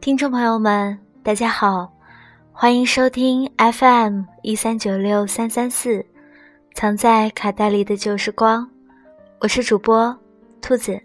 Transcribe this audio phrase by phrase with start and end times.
[0.00, 1.92] 听众朋友们，大家好，
[2.52, 6.02] 欢迎收听 FM 一三九六三三四，
[6.72, 8.66] 藏在卡带里的旧时光，
[9.40, 10.18] 我是主播
[10.62, 10.98] 兔子。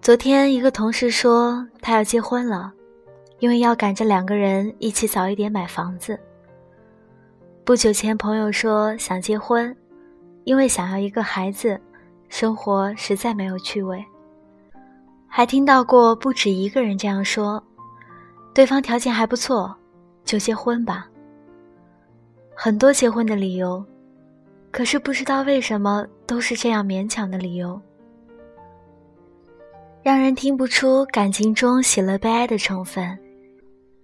[0.00, 2.72] 昨天一个同事说他要结婚了，
[3.40, 6.18] 因为要赶着两个人一起早一点买房子。
[7.66, 9.76] 不久前朋友说想结婚，
[10.44, 11.78] 因为想要一个孩子，
[12.30, 14.02] 生活实在没有趣味。
[15.32, 17.62] 还听到过不止一个人这样说，
[18.52, 19.72] 对方条件还不错，
[20.24, 21.08] 就结婚吧。
[22.54, 23.82] 很多结婚的理由，
[24.72, 27.80] 可是不知道为什么都是这样勉强的理由，
[30.02, 33.16] 让人听不出感情中喜乐悲哀的成分。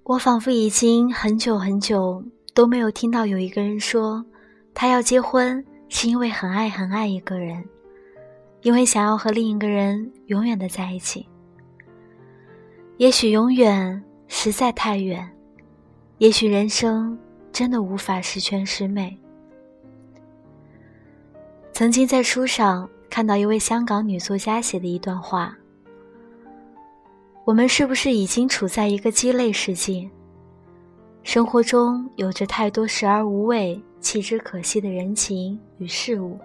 [0.05, 4.25] 我仿佛已经很久很久都没有听到有一个人说，
[4.73, 7.63] 他要结婚是因为很爱很爱一个人。
[8.67, 11.29] 因为想要和另一个人永远的在一起，
[12.97, 15.25] 也许永远实在太远，
[16.19, 17.17] 也许人生
[17.53, 19.17] 真的无法十全十美。
[21.73, 25.57] 曾经在书上看到一位香港女作家写的一段话：
[27.45, 30.11] 我们是不是已经处在一个鸡肋世界？
[31.23, 36.37] 生活中有着太多食而无味、弃之可惜的人情与事物。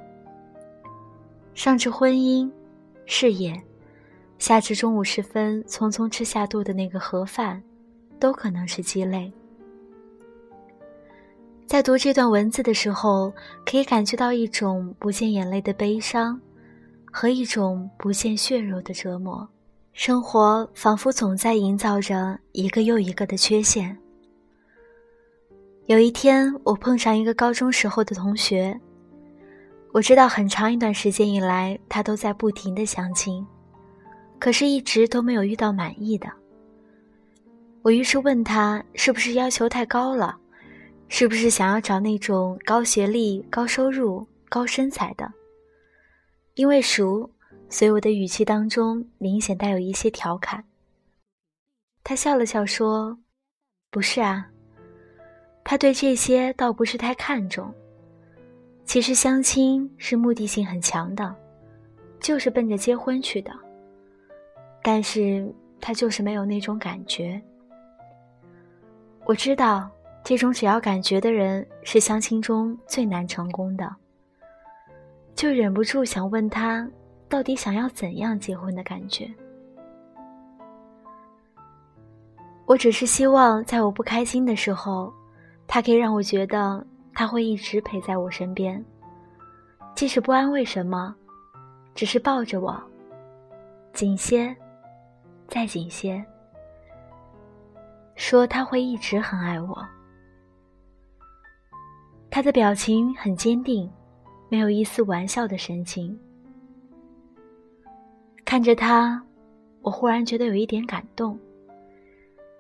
[1.53, 2.49] 上至婚姻、
[3.05, 3.61] 事业，
[4.39, 7.61] 下至中午时分匆匆吃下肚的那个盒饭，
[8.19, 9.31] 都可能是鸡肋。
[11.67, 13.33] 在读这段文字的时候，
[13.65, 16.39] 可以感觉到一种不见眼泪的悲伤，
[17.11, 19.47] 和一种不见血肉的折磨。
[19.93, 23.97] 生活仿佛总在营造着一个又一个的缺陷。
[25.87, 28.79] 有一天，我碰上一个高中时候的同学。
[29.93, 33.45] 我知道很长一段时间以来，他都在不停的相亲，
[34.39, 36.31] 可是一直都没有遇到满意的。
[37.81, 40.37] 我于是问他，是不是要求太高了？
[41.09, 45.29] 是不是想要找那种高学历、高收入、高身材的？
[46.53, 47.29] 因为熟，
[47.67, 50.63] 所以我的语气当中明显带有一些调侃。
[52.01, 53.17] 他笑了笑说
[53.91, 54.47] ：“不是啊，
[55.65, 57.73] 他对这些倒不是太看重。”
[58.91, 61.33] 其实相亲是目的性很强的，
[62.19, 63.49] 就是奔着结婚去的。
[64.83, 67.41] 但是他就是没有那种感觉。
[69.23, 69.89] 我知道
[70.25, 73.89] 这种只要感觉的人是相亲中最难成功的，
[75.35, 76.85] 就忍不住想问他，
[77.29, 79.33] 到底想要怎样结婚的感觉？
[82.65, 85.13] 我只是希望在我不开心的时候，
[85.65, 86.85] 他可以让我觉得。
[87.13, 88.83] 他会一直陪在我身边，
[89.95, 91.13] 即使不安慰什么，
[91.93, 92.81] 只是抱着我，
[93.93, 94.55] 紧些，
[95.47, 96.23] 再紧些，
[98.15, 99.85] 说他会一直很爱我。
[102.29, 103.91] 他的表情很坚定，
[104.47, 106.17] 没有一丝玩笑的神情。
[108.45, 109.21] 看着他，
[109.81, 111.37] 我忽然觉得有一点感动，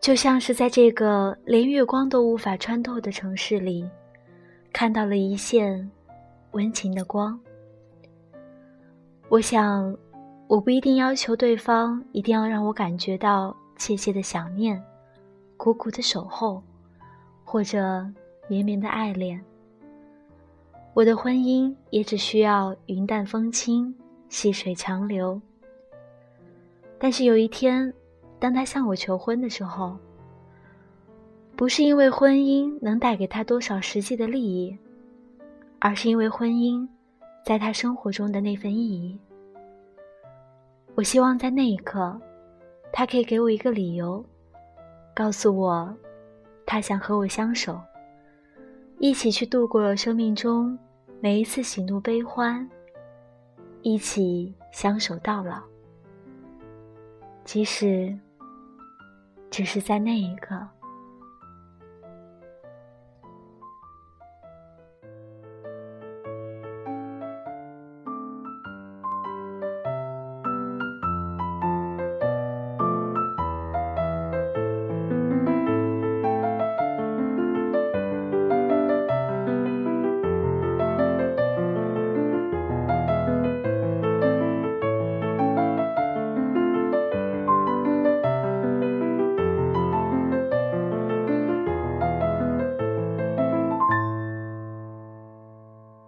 [0.01, 3.89] 就像是在这个连月光都无法穿透的城市里。
[4.73, 5.89] 看到了一线
[6.51, 7.39] 温情的光。
[9.29, 9.95] 我想，
[10.47, 14.81] 我不一定要求对方一定要让我感觉到切切的想念、
[15.57, 16.61] 苦苦的守候，
[17.43, 18.05] 或者
[18.47, 19.41] 绵绵的爱恋。
[20.93, 23.95] 我的婚姻也只需要云淡风轻、
[24.27, 25.41] 细水长流。
[26.99, 27.93] 但是有一天，
[28.39, 29.97] 当他向我求婚的时候，
[31.61, 34.75] 不是因为婚姻能带给他多少实际的利益，
[35.77, 36.87] 而是因为婚姻
[37.45, 39.15] 在他生活中的那份意义。
[40.95, 42.19] 我希望在那一刻，
[42.91, 44.25] 他可以给我一个理由，
[45.13, 45.95] 告诉我，
[46.65, 47.79] 他想和我相守，
[48.97, 50.75] 一起去度过生命中
[51.19, 52.67] 每一次喜怒悲欢，
[53.83, 55.61] 一起相守到老。
[57.45, 58.17] 即使
[59.51, 60.67] 只是在那一刻。